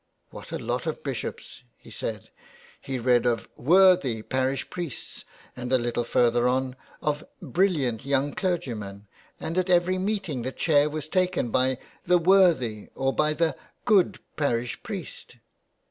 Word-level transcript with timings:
''What 0.31 0.51
a 0.51 0.57
lot 0.57 0.87
of 0.87 1.03
Bishops!" 1.03 1.61
he 1.77 1.91
said. 1.91 2.31
He 2.81 2.97
read 2.97 3.27
of" 3.27 3.47
worthy" 3.71 4.23
parish 4.23 4.67
priests, 4.71 5.25
and 5.55 5.71
a 5.71 5.77
little 5.77 6.03
further 6.03 6.47
on 6.47 6.75
of'' 7.03 7.23
brilliant" 7.39 8.03
young 8.07 8.33
clergymen, 8.33 9.05
and 9.39 9.59
at 9.59 9.69
every 9.69 9.99
meeting 9.99 10.41
the 10.41 10.51
chair 10.51 10.89
was 10.89 11.07
taken 11.07 11.51
by 11.51 11.77
the" 12.05 12.17
worthy" 12.31 12.87
or 12.95 13.13
by 13.13 13.33
the" 13.33 13.55
good" 13.85 14.17
parish 14.37 14.81
priest. 14.81 15.35